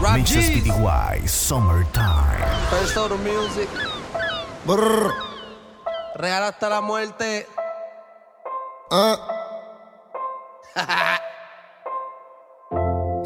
[0.00, 2.40] Mixes PTY Summertime.
[2.70, 3.68] First Auto Music.
[4.64, 5.12] Brr.
[6.16, 7.46] Real hasta la muerte.
[8.90, 9.18] Ah.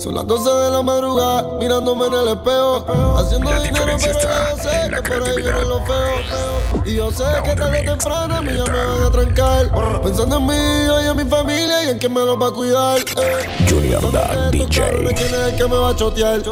[0.05, 2.85] Son las 12 de la madrugada, mirándome en el espejo.
[3.17, 5.81] Haciendo La dinero, diferencia pero está yo sé en la que por ahí viene lo
[5.87, 6.83] feo.
[6.85, 9.11] Y yo sé La que onda tarde o temprano a mí ya me van a
[9.11, 10.03] trancar.
[10.03, 12.99] Pensando en mí y en mi familia y en quién me los va a cuidar.
[12.99, 13.67] eh.
[13.67, 14.03] Junior
[14.51, 15.15] DJ.
[15.15, 16.43] quién es el que me va a chotear.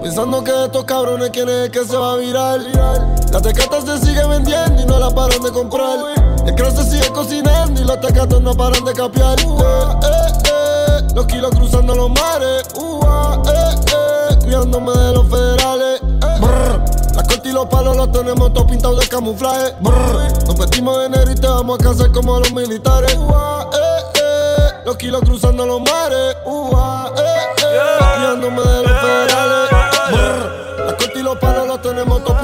[0.00, 2.60] Pensando que estos cabrones quién es el que se va a virar.
[3.32, 5.98] La tequeta se sigue vendiendo y no la paran de comprar.
[6.46, 9.36] El cross se sigue cocinando y los tecatos no paran de capear.
[9.40, 10.57] Eh, eh, eh.
[11.14, 12.64] Los kilos cruzando los mares.
[12.76, 14.36] Uh, ah, eh, eh.
[14.40, 16.00] Cuidándome de los federales.
[16.02, 16.40] Eh.
[16.40, 16.80] Brr.
[17.16, 19.74] La corte y los palos los tenemos todos pintados de camuflaje.
[19.80, 20.46] Brr.
[20.46, 23.14] Nos vestimos de negro y te vamos a casar como los militares.
[23.16, 24.82] Uh, ah, eh, eh.
[24.86, 26.36] Los kilos cruzando los mares.
[26.44, 27.22] Uh, ah, eh,
[27.62, 28.04] eh.
[28.16, 29.70] Cuidándome de los federales.
[30.10, 30.86] Brr.
[30.86, 32.37] La corte y los palos los tenemos todos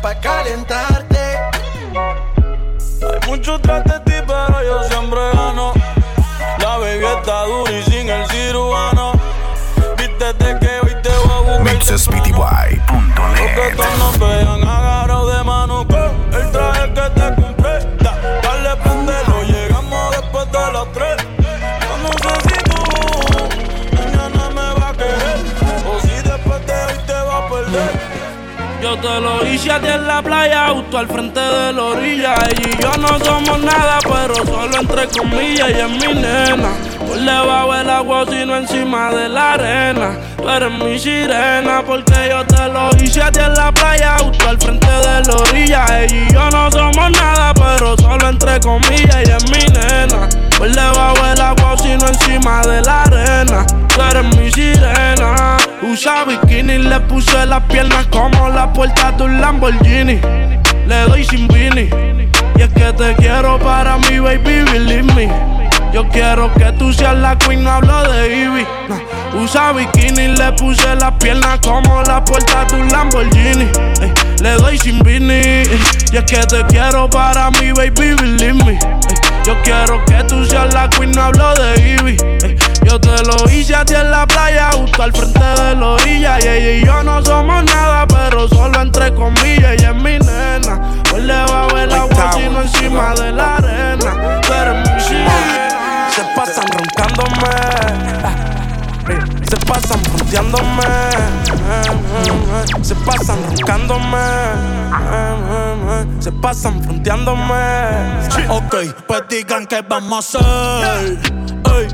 [0.00, 1.18] pa' calentarte.
[3.02, 3.89] Hay muchos tras
[29.68, 32.34] en la playa, justo al frente de la orilla.
[32.34, 35.68] Ella y yo no somos nada, pero solo entre comillas.
[35.68, 36.72] Y es mi nena,
[37.10, 40.16] por debajo del agua, sino encima de la arena.
[40.36, 44.48] Tú eres mi sirena, porque yo te lo hice a ti en la playa, justo
[44.48, 45.86] al frente de la orilla.
[45.98, 49.22] Ella y yo no somos nada, pero solo entre comillas.
[49.26, 53.66] Y es mi nena, por debajo del agua, sino encima de la arena.
[53.88, 55.56] Tú eres mi sirena.
[55.82, 60.20] Usa bikini, le puse las piernas como la puerta de un Lamborghini.
[60.86, 61.90] Le doy sin vini.
[62.56, 65.69] Y es que te quiero para mi baby, believe me.
[65.92, 68.66] Yo quiero que tú seas la queen, no hablo de Ivy.
[69.34, 73.68] Usa bikini, le puse las piernas como la puerta de un Lamborghini.
[74.00, 75.62] Ey, le doy sin vini.
[76.12, 78.72] Y es que te quiero para mi baby, believe me.
[78.72, 78.78] Ey,
[79.44, 82.16] yo quiero que tú seas la queen, no hablo de Ivy.
[82.84, 86.38] Yo te lo hice a ti en la playa, justo al frente de la orilla.
[86.40, 89.72] Y ella y yo no somos nada, pero solo entre comillas.
[89.72, 90.80] Ella es mi nena.
[91.10, 94.40] Por debajo del agua, sino encima de la arena.
[96.20, 97.48] Se pasan roncándome.
[99.48, 100.82] Se pasan fronteándome.
[102.82, 104.18] Se pasan roncándome.
[106.18, 107.54] Se pasan fronteándome.
[108.50, 108.76] Ok,
[109.08, 111.18] pues digan que vamos a hacer.
[111.74, 111.88] Ey,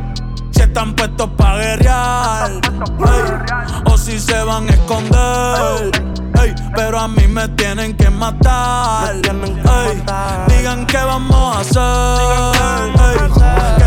[0.51, 2.51] si están puestos pa' guerrear.
[2.51, 2.61] Ey,
[3.85, 6.03] o si se van a esconder.
[6.43, 9.15] Ey, pero a mí me tienen que matar.
[9.15, 9.23] Ey,
[10.49, 12.91] digan que vamos a hacer.
[12.99, 13.86] Ey,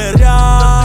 [0.00, 0.79] que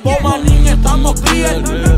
[0.00, 0.22] cabalíes.
[0.22, 1.91] Bomanín, estamos clear.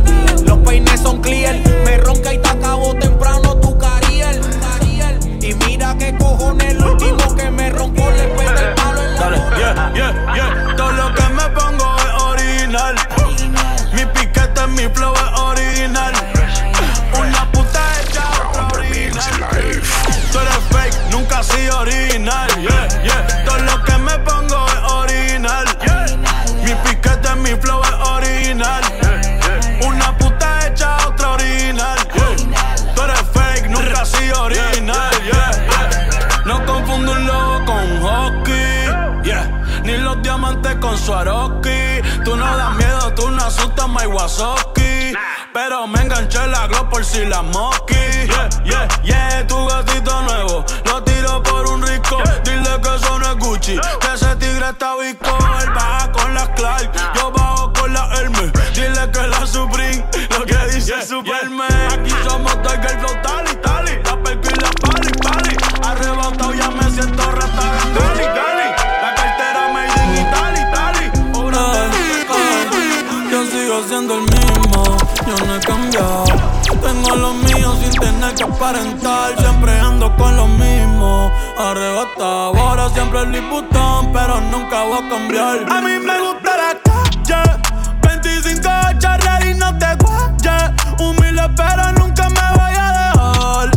[78.64, 79.38] Aparentar.
[79.38, 82.56] Siempre ando con lo mismo, arrebatado.
[82.56, 85.66] Ahora siempre el Liputón, pero nunca voy a cambiar.
[85.70, 87.60] A mí me gusta la calle,
[88.02, 88.68] 25
[88.98, 90.70] charrear y no te guayes.
[90.98, 93.70] Humilde, pero nunca me voy a dejar.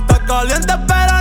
[0.00, 1.11] Está caliente, pero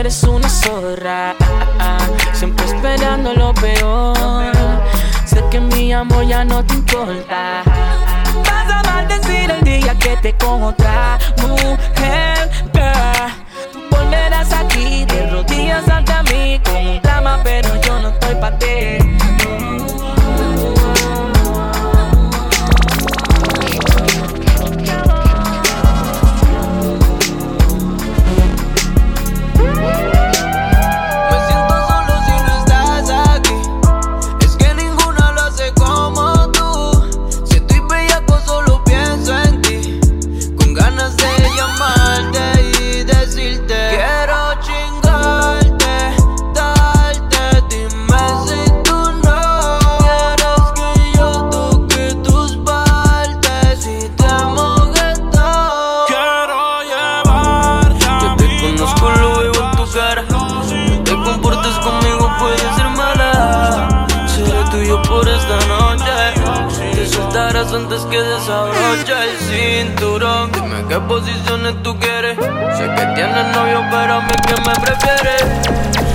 [0.00, 1.36] eres una zorra.
[2.32, 4.16] Siempre esperando lo peor.
[5.26, 7.62] Sé que mi amor ya no te importa.
[8.44, 11.99] Vas a maldecir el día que te con otra mujer.
[69.90, 70.52] Cinturón.
[70.52, 72.36] Dime qué posiciones tú quieres.
[72.36, 75.44] Sé que tienes novio, pero a mí que me prefieres.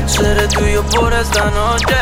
[0.06, 1.96] Seré tuyo por esta noche.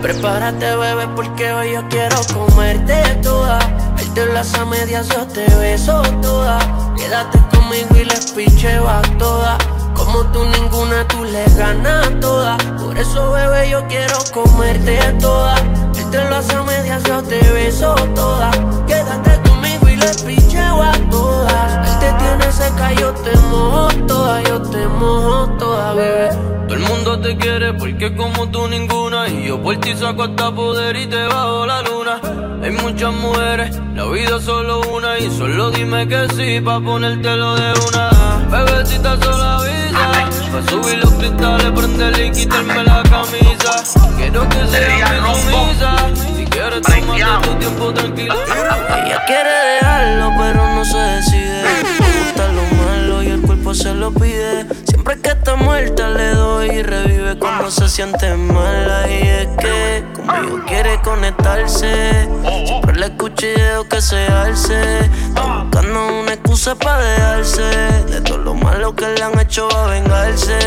[0.00, 3.58] Prepárate, bebé, porque hoy yo quiero comerte toda.
[3.96, 6.58] Verte las a medias, yo te beso toda.
[6.96, 9.58] Quédate conmigo y les picheo a toda.
[9.94, 12.56] Como tú ninguna, tú le ganas toda.
[12.78, 15.54] Por eso, bebé, yo quiero comerte toda.
[15.94, 18.50] Verte las a medias, yo te beso toda.
[18.86, 19.47] Quédate
[19.98, 21.88] les picheo a todas.
[21.88, 24.42] Él te tiene seca, yo te mojo toda.
[24.42, 26.30] Yo te mojo toda, bebé.
[26.68, 29.28] Todo el mundo te quiere porque como tú ninguna.
[29.28, 32.20] Y yo por ti saco hasta poder y te bajo la luna.
[32.62, 35.18] Hay muchas mujeres, la vida es solo una.
[35.18, 38.10] Y solo dime que sí pa' ponértelo de una.
[38.50, 39.88] Bebecita solo avisa.
[40.52, 43.82] Pa' subir los cristales, prenderle y quitarme la camisa.
[44.16, 46.27] Quiero que seas mi sumisa Si
[46.68, 48.34] quieres tomarte tu tiempo tranquila
[49.04, 51.62] Ella quiere dejarlo, pero no se decide.
[51.62, 54.66] Le gusta lo malo y el cuerpo se lo pide.
[54.84, 59.08] Siempre que está muerta le doy y revive cuando se siente mala.
[59.08, 62.28] Y es que conmigo quiere conectarse.
[62.66, 65.10] Siempre le escucho y dejo que se alce.
[65.34, 67.62] Buscando una excusa para dejarse.
[67.62, 70.58] De todo lo malo que le han hecho va a vengarse.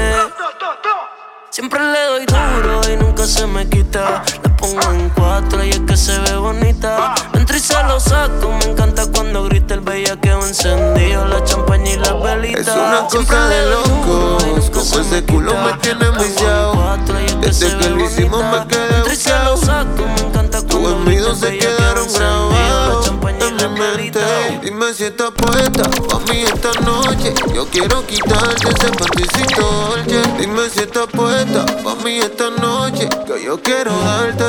[1.49, 4.23] Siempre le doy duro y nunca se me quita.
[4.61, 7.15] Pongo en cuatro y es que se ve bonita.
[7.33, 11.97] Entro y se lo saco, me encanta cuando grita el bellaqueo encendido, la champaña y
[11.97, 12.59] la velita.
[12.61, 14.37] Es una cosa de loco,
[14.71, 19.15] como se ese culo me tiene que Desde que lo hicimos me quedé Entro y
[19.15, 24.19] se lo saco, me encanta Tus envidios se quedaron grabados en mi mente.
[24.63, 27.35] Dime si estás puesta pa' mí esta noche.
[27.53, 30.23] Yo quiero quitarte ese panticito dolce.
[30.39, 33.07] Dime si estás puesta pa' mí esta noche.
[33.27, 34.43] Que yo quiero darte.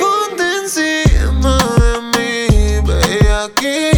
[0.00, 3.97] Ponte encima de mí, bellaquita.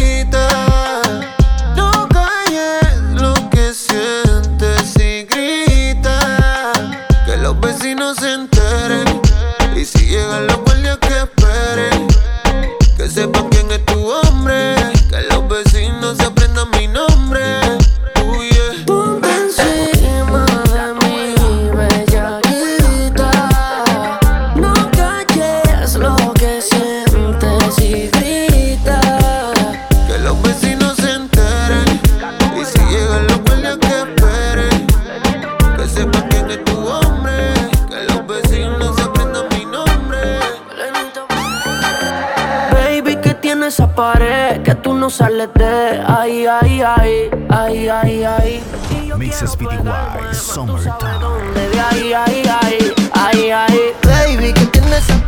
[50.53, 50.91] Summertime.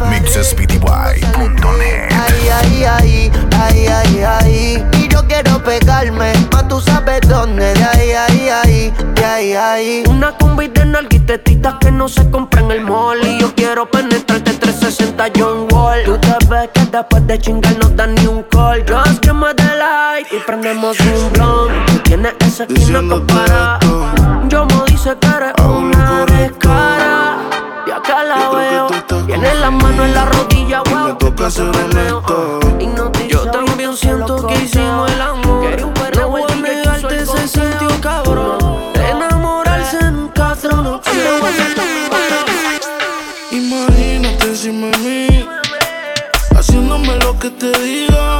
[0.09, 2.11] Mixespty.net.
[4.91, 7.73] Y yo quiero pegarme, más tú sabes dónde.
[10.07, 13.19] Una combi de nalguitetitas que no se compra en el mall.
[13.21, 16.03] Y yo quiero penetrarte 360 John Wall.
[16.05, 18.85] Tú te ves que después de chingar no dan ni un call.
[18.87, 22.03] Just que me the light y prendemos un blunt.
[22.03, 23.79] Tienes esa esquina comparada.
[24.47, 27.37] Yo me dice que eres una descara.
[27.85, 28.87] Y acá la veo.
[29.25, 31.07] Tiene la mano en la rodilla, wow.
[31.07, 35.65] Me toca hacer el Yo también siento que hicimos el amor.
[36.15, 38.62] No voy a negarte, se sintió cabrón.
[47.43, 48.32] que te diga.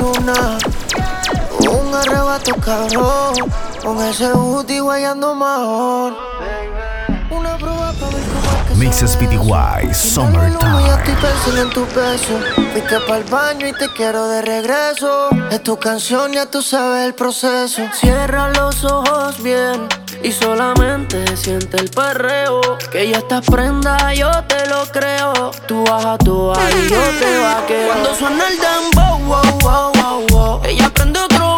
[0.00, 0.58] luna.
[1.70, 3.34] Un arrebato cabrón.
[3.82, 6.14] Con ese booty guayando mejor.
[8.80, 10.86] Mixes BDY Summertime.
[10.86, 12.40] Yo estoy pensando en tu beso.
[12.72, 15.28] Fuiste el baño y te quiero de regreso.
[15.50, 17.82] Es tu canción, ya tú sabes el proceso.
[17.92, 19.86] Cierra los ojos bien
[20.22, 22.62] y solamente siente el perreo.
[22.90, 25.50] Que ya estás prenda, yo te lo creo.
[25.68, 27.86] Tú baja tu y yo te va vaqueo.
[27.86, 30.62] Cuando suena el dembow, wow, wow, wow, wow.
[30.64, 31.49] Ella prende otro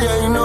[0.00, 0.41] yeah, you know.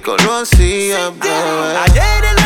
[0.00, 1.78] conocí, bebé.
[1.84, 2.39] Ayer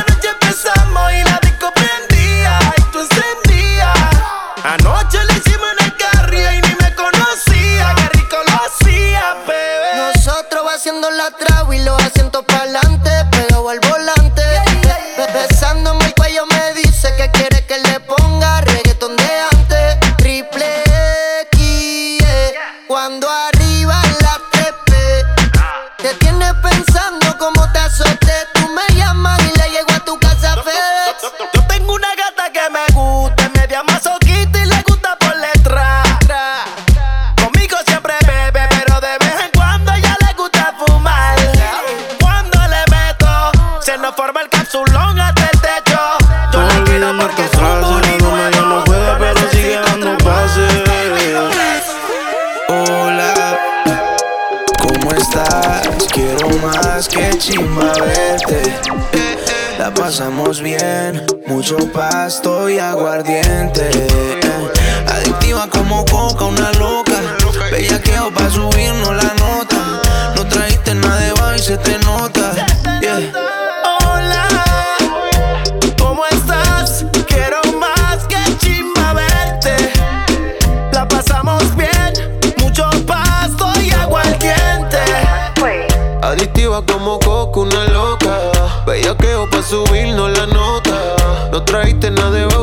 [66.14, 67.14] una loca.
[67.70, 70.00] bella Bellaqueo pa' subirnos la nota.
[70.36, 72.52] No trajiste nada de baile y se te nota.
[73.00, 73.32] Yeah.
[73.84, 74.48] Hola,
[75.98, 77.04] ¿cómo estás?
[77.26, 79.92] Quiero más que chimba verte.
[80.92, 82.12] La pasamos bien,
[82.58, 85.02] mucho pasto y agua al diente.
[86.22, 88.38] Adictiva como coco, una loca.
[88.86, 91.16] bella Bellaqueo pa' subirnos la nota.
[91.50, 92.53] No trajiste nada de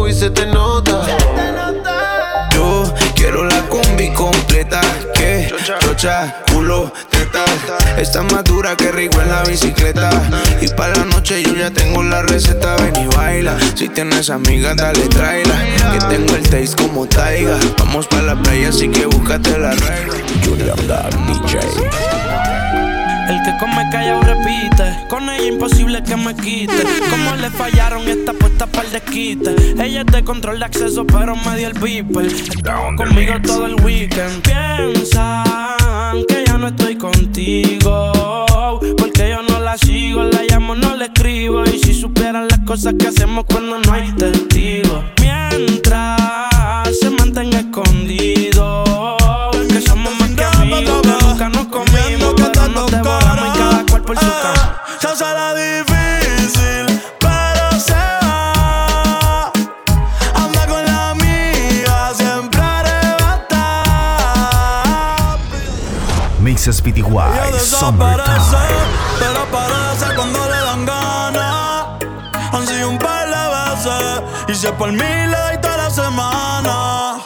[4.62, 4.82] atleta
[5.14, 7.46] que chocha, culo, teta.
[7.98, 10.10] Está más dura que rico en la bicicleta.
[10.62, 12.76] Y para la noche yo ya tengo la receta.
[12.78, 13.58] Ven y baila.
[13.76, 15.56] Si tienes amigas, dale, tráela.
[15.92, 17.58] Que tengo el taste como taiga.
[17.80, 20.14] Vamos para la playa, así que búscate la regla.
[20.46, 20.76] Julian
[21.28, 22.11] DJ
[23.44, 25.08] que come callado repite.
[25.10, 26.84] Con ella imposible que me quite.
[27.10, 29.56] Como le fallaron esta puesta para el desquite.
[29.84, 32.32] Ella es de control de acceso, pero me dio el beeper.
[32.96, 34.42] Conmigo todo el weekend.
[34.42, 38.12] Piensan que ya no estoy contigo.
[38.98, 41.64] Porque yo no la sigo, la llamo, no le escribo.
[41.66, 44.41] Y si supieran las cosas que hacemos cuando no hay tel
[67.88, 68.58] aparece,
[69.20, 71.86] pero aparece cuando le dan ganas.
[72.54, 77.18] Han sido un par de veces y se por mí le doy toda la semana.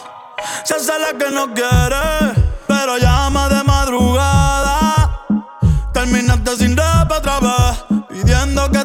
[0.64, 2.34] Se hace la que no quiere,
[2.68, 5.26] pero llama de madrugada.
[5.94, 8.85] Terminaste sin rap otra vez, pidiendo que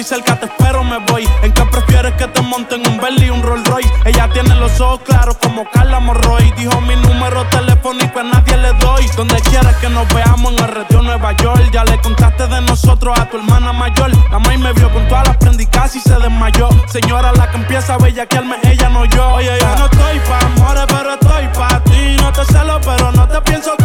[0.00, 1.28] Estoy cerca, te espero, me voy.
[1.42, 3.92] ¿En qué prefieres que te monten un Bentley y un Rolls Royce?
[4.06, 6.50] Ella tiene los ojos claros como Carla Morroy.
[6.56, 9.06] Dijo mi número telefónico a nadie le doy.
[9.14, 11.70] Donde quieras que nos veamos en el retiro Nueva York.
[11.70, 14.10] Ya le contaste de nosotros a tu hermana mayor.
[14.30, 16.70] La maíz me vio con todas las prendicas y se desmayó.
[16.86, 19.34] Señora, la que empieza a bellaquearme, ella no yo.
[19.34, 22.16] Oye, yo no estoy pa' amores, pero estoy pa' ti.
[22.22, 23.76] No te celo, pero no te pienso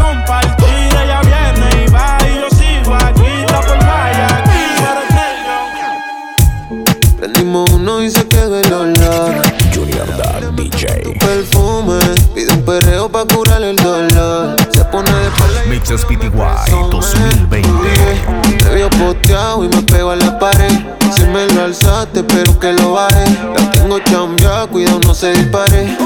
[15.95, 18.63] espalda y Mixes PTY 2020.
[18.63, 20.71] Te vio posteado y me pego a la pared.
[21.15, 23.25] Si me lo alzaste, pero que lo baje.
[23.55, 25.97] La tengo chambeada, cuidado, no se dispare.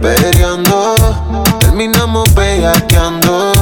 [0.00, 0.94] Peleando,
[1.58, 3.52] terminamos bellaqueando.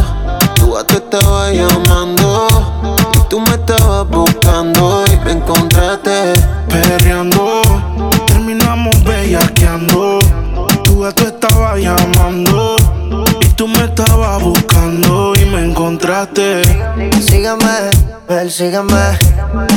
[0.57, 2.49] Tu gato estaba llamando.
[3.15, 5.86] Y tú me estabas buscando y me encontraste.
[18.57, 19.19] Persígame.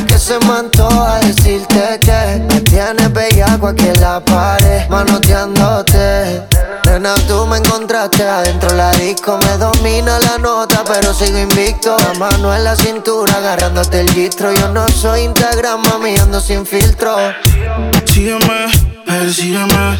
[0.06, 6.42] Que se me antoja decirte que me tienes bellaco aquí en la pared, manoteándote.
[6.86, 9.38] Nena, tú me encontraste adentro la disco.
[9.44, 11.96] Me domina la nota, pero sigo invicto.
[11.98, 14.52] La mano en la cintura, agarrándote el gistro.
[14.52, 17.16] Yo no soy Instagram, mami, ando sin filtro.
[18.06, 18.66] Sígueme,
[19.04, 19.98] persígueme.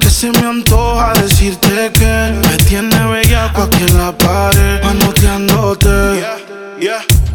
[0.00, 6.24] Que se me antoja decirte que me tiene bellaco aquí en la pared, manoteándote.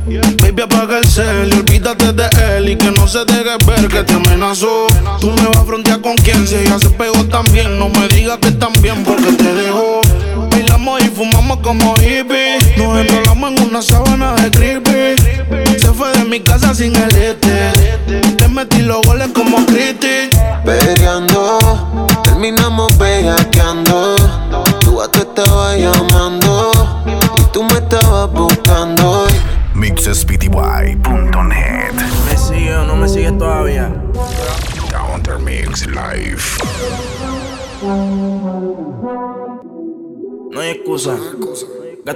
[0.06, 4.14] Baby, apaga el cel olvídate de él y que no se deje ver que te
[4.14, 4.88] amenazó.
[5.20, 7.78] Tú me vas a frontear con quien si ella se pegó también.
[7.78, 10.02] No me digas que también porque te dejó.
[10.50, 12.78] Bailamos y fumamos como hippies.
[12.78, 15.22] Nos enrolamos en una sábana de creepy.
[15.80, 18.36] Se fue de mi casa sin el este.
[18.38, 18.81] Te metí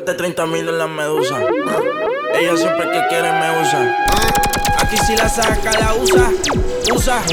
[0.06, 1.40] Gasté 30 mil en la medusa.
[2.36, 4.06] Ella siempre que quiere me usa.
[4.78, 6.30] Aquí si la saca, la usa.
[6.94, 7.24] Usa.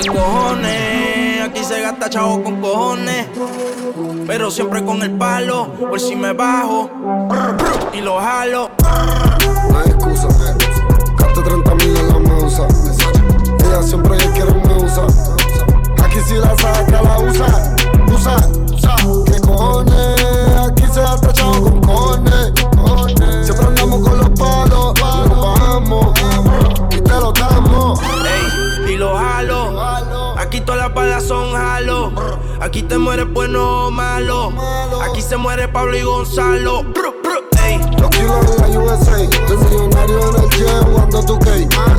[0.00, 1.42] ¿Qué cojones?
[1.42, 3.26] Aquí se gasta chavo con cojones.
[4.24, 5.72] Pero siempre con el palo.
[5.80, 6.88] Por si me bajo.
[7.92, 8.70] Y lo jalo.
[9.72, 10.28] No hay excusa.
[11.18, 12.68] Gaste 30 mil en la medusa.
[13.66, 15.06] Ella siempre que quiere me usa.
[16.04, 17.18] Aquí si la saca, la.
[17.18, 17.68] Usa,
[18.12, 18.36] usa.
[19.26, 20.19] ¿Qué cojones?
[20.92, 22.52] Se chavo con cojones.
[23.44, 24.94] Siempre andamos con los palos.
[25.28, 26.20] Nos bajamos.
[26.90, 28.00] Y te lo damos.
[28.00, 29.80] Ey, y lo jalo.
[30.36, 32.12] Aquí todas las balas son jalo.
[32.60, 34.52] Aquí te mueres bueno o malo.
[35.08, 36.82] Aquí se muere Pablo y Gonzalo.
[37.98, 41.50] Los kilos en la USA, estoy millonario en el jet jugando tu K.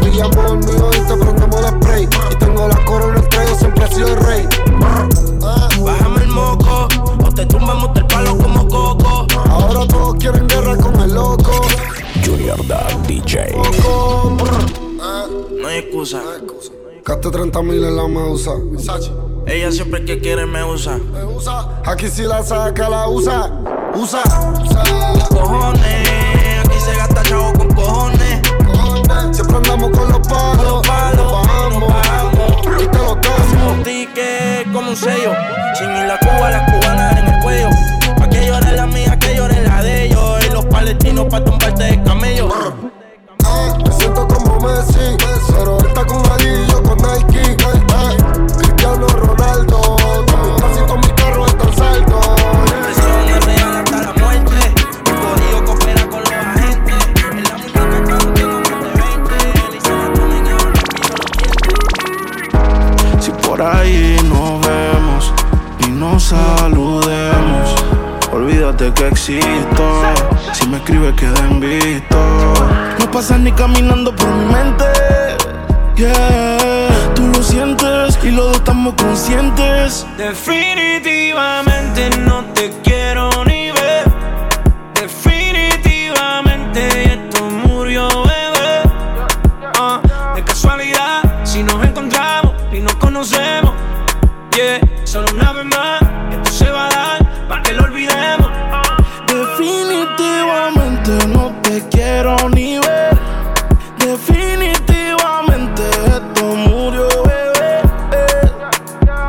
[0.02, 2.10] Brillamos los míos y te prendemos el spray.
[2.32, 4.50] Y tengo la corona estrella, siempre he sido el rey.
[5.82, 6.88] Bájame el moco,
[7.42, 9.26] te tumbamos el palo como coco.
[9.50, 11.52] Ahora todos quieren guerra con el loco.
[12.24, 13.56] Junior Dad DJ.
[15.60, 16.22] No hay excusa.
[17.04, 18.52] Gaste 30 mil en la medusa.
[19.48, 21.00] Ella siempre que quiere me usa.
[21.86, 23.52] Aquí si la saca, la usa.
[23.96, 24.22] Usa.
[25.30, 28.31] Cojones, aquí se gasta chavo con cojones.
[29.32, 30.82] Siempre andamos con los palos.
[30.84, 32.84] Nos bajamos.
[32.84, 33.74] Y te lo damos.
[33.74, 35.34] Un ticket como un sello.
[35.76, 37.70] Sin ir la Cuba, las cubanas en el cuello.
[38.18, 40.46] Pa' que llore la mía, que llore la de ellos.
[40.46, 42.50] Y los palestinos pa' tumbarte de camello.
[43.84, 45.18] Me siento como Messi,
[45.54, 47.58] pero está con Ali yo con Nike.
[73.22, 74.86] Pasas ni caminando por mi mente.
[75.96, 80.08] Yeah, tú lo sientes y los estamos conscientes.
[80.18, 80.61] Definitivamente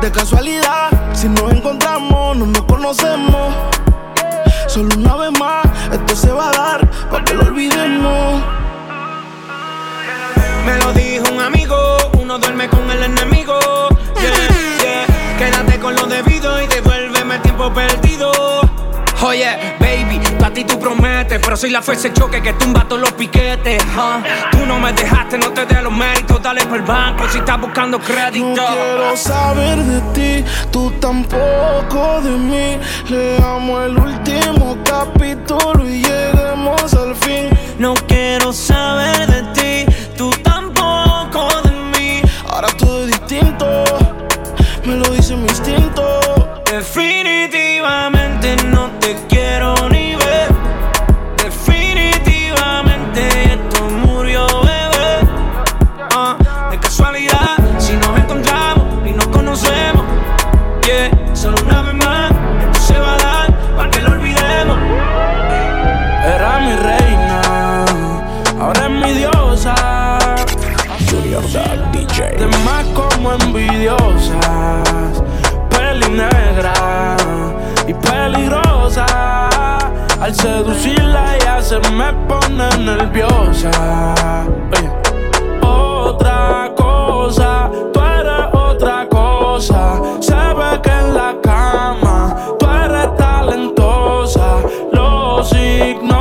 [0.03, 0.89] de casualidad.
[1.13, 3.55] Si nos encontramos, no nos conocemos.
[4.67, 8.43] Solo una vez más, esto se va a dar para que lo olvidemos.
[10.65, 11.77] Me lo dijo un amigo,
[12.19, 13.57] uno duerme con el enemigo.
[15.37, 18.31] Quédate con lo debido y devuélveme el tiempo perdido.
[19.21, 20.19] Oye, baby,
[20.53, 23.83] ti tú prometes, pero soy la fuerza de choque que tumba todos los piquetes.
[24.51, 27.59] Tú no me dejaste, no te dé los méritos, dale por el banco si estás
[27.59, 28.45] buscando crédito.
[28.45, 32.79] No quiero saber de ti, tú tampoco de mí.
[33.09, 37.49] Leamos el último capítulo y lleguemos al fin.
[37.79, 42.21] No quiero saber de ti, tú tampoco de mí.
[42.47, 43.83] Ahora todo es distinto,
[44.85, 46.03] me lo dice mi instinto.
[46.71, 48.12] Definitivamente
[73.73, 75.23] envidiosas,
[75.69, 76.73] peli negra
[77.87, 79.05] y peligrosa.
[80.19, 83.71] Al seducirla ella se me pone nerviosa.
[84.77, 84.89] Oye.
[85.61, 90.01] Otra cosa, tú eres otra cosa.
[90.19, 94.61] Se ve que en la cama tú eres talentosa.
[94.91, 96.12] Los ignora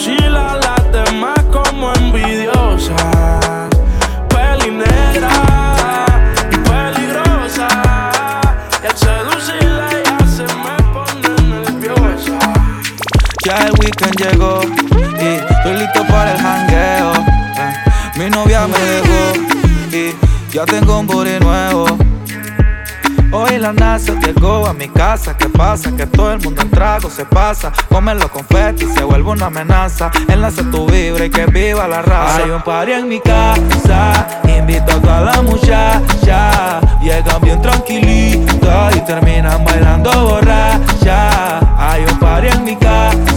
[0.00, 3.68] hace lucir a las demás como envidiosas.
[4.28, 5.30] Peli negra
[6.50, 7.68] y peligrosa.
[8.82, 12.38] Y al seducirla ella se me pone nerviosa.
[13.44, 14.60] Ya el weekend llegó
[15.20, 17.12] y estoy listo para el jangueo.
[17.58, 17.74] Eh,
[18.16, 19.32] Mi novia me dejó
[19.92, 20.14] y
[20.54, 22.09] ya tengo un booty nuevo.
[23.32, 25.36] Hoy la NASA llegó a mi casa.
[25.36, 25.94] ¿Qué pasa?
[25.96, 27.72] Que todo el mundo en trago se pasa.
[27.88, 30.10] Comen los confetis se vuelve una amenaza.
[30.28, 32.36] Enlace tu vibra y que viva la raza.
[32.42, 34.26] Hay un party en mi casa.
[34.48, 36.80] Invito a toda la muchacha.
[37.00, 41.60] Llegan bien tranquilitas y terminan bailando borracha.
[41.78, 43.29] Hay un party en mi casa.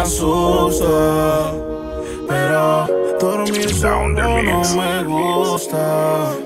[0.00, 1.52] Asusta.
[2.28, 2.86] Pero
[3.20, 6.39] dormir solo no me gusta.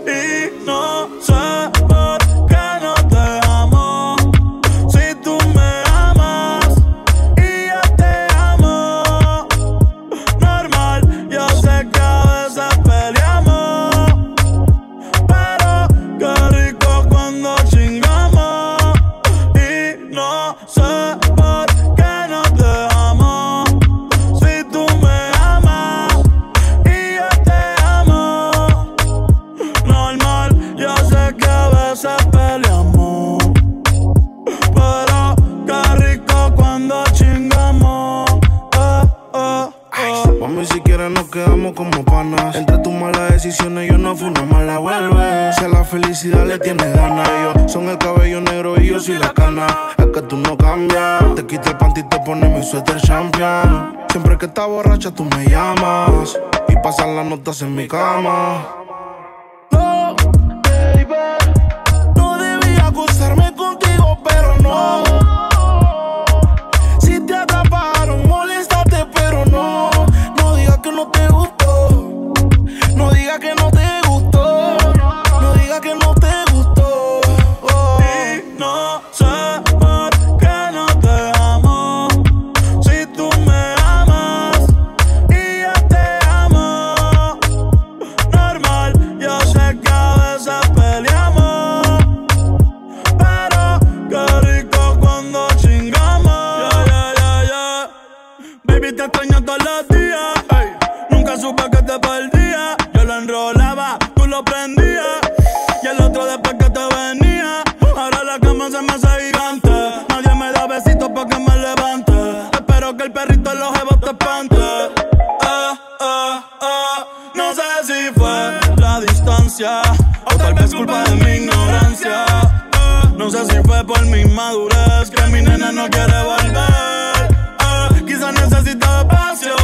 [123.64, 127.29] fue por mi inmadurez que mi nena no quiere volver.
[127.61, 129.55] Eh, quizás necesitaba espacio,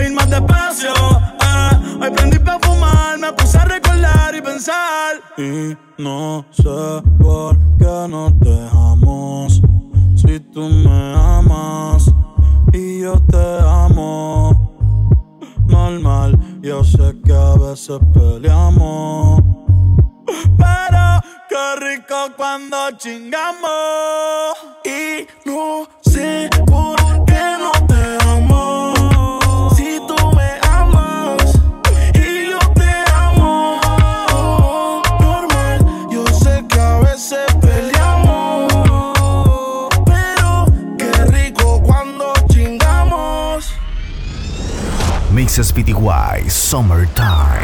[0.00, 0.92] eh, más despacio.
[1.40, 5.16] Ah, hoy prendí para fumar, me puse a recordar y pensar.
[5.36, 9.60] Y no sé por qué nos dejamos.
[10.16, 12.10] Si tú me amas
[12.72, 14.54] y yo te amo.
[15.66, 19.42] Normal, yo sé que a veces peleamos.
[20.56, 24.54] Pero qué rico cuando chingamos.
[24.84, 29.70] Y no sé por qué no te amo.
[29.74, 31.42] Si tú me amas
[32.14, 33.80] y yo te amo.
[35.20, 38.72] Normal, yo sé que a veces peleamos.
[40.04, 40.66] Pero
[40.98, 43.72] qué rico cuando chingamos.
[45.30, 47.57] Mixes PTY Summertime.